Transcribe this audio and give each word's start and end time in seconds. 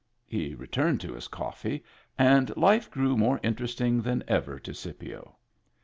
He 0.25 0.55
returned 0.55 0.99
to 1.01 1.13
his 1.13 1.27
cofifee, 1.27 1.83
and 2.17 2.57
life 2.57 2.89
grew 2.89 3.15
more 3.15 3.37
inter 3.43 3.65
esting 3.65 4.01
than 4.01 4.23
ever 4.27 4.57
to 4.57 4.73
Scipio. 4.73 5.35